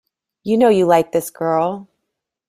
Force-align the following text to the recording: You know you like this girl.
You 0.43 0.57
know 0.57 0.69
you 0.69 0.87
like 0.87 1.11
this 1.11 1.29
girl. 1.29 1.87